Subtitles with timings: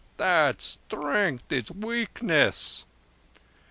[0.17, 2.85] "That strength is weakness."